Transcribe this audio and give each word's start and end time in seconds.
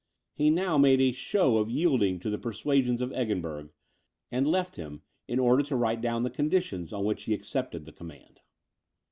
He 0.33 0.49
now 0.49 0.79
made 0.79 0.99
a 0.99 1.11
show 1.11 1.59
of 1.59 1.69
yielding 1.69 2.17
to 2.21 2.31
the 2.31 2.39
persuasions 2.39 3.03
of 3.03 3.13
Eggenberg; 3.13 3.69
and 4.31 4.47
left 4.47 4.75
him, 4.75 5.03
in 5.27 5.37
order 5.37 5.61
to 5.61 5.75
write 5.75 6.01
down 6.01 6.23
the 6.23 6.31
conditions 6.31 6.91
on 6.91 7.05
which 7.05 7.25
he 7.25 7.35
accepted 7.35 7.85
the 7.85 7.91
command. 7.93 8.39